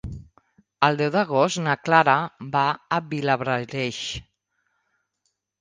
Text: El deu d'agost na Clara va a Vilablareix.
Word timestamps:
El 0.87 0.97
deu 1.01 1.11
d'agost 1.15 1.59
na 1.67 1.75
Clara 1.89 2.15
va 2.57 2.65
a 2.97 3.01
Vilablareix. 3.13 4.03